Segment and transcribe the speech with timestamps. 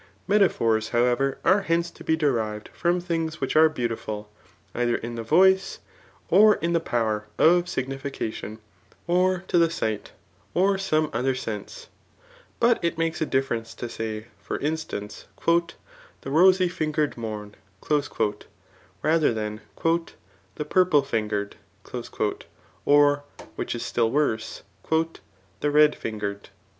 [0.27, 4.31] Metaphors, however, are hence to be derived from things which are beautiful,
[4.73, 5.77] either in the voice,
[6.29, 8.57] or in the power ^of signification,^
[9.05, 10.11] or to the sight,
[10.55, 11.87] or some other sense.
[12.59, 15.45] But it makes a difference to say, for instance, *'
[16.25, 17.51] The rosy finger'd mom,"
[19.03, 22.43] rather than, The piirple fingerd,'*
[22.85, 23.23] or,
[23.55, 25.15] which is still worse, *•
[25.59, 26.49] The red fingcr'd."